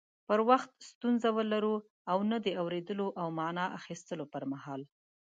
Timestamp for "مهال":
4.51-4.81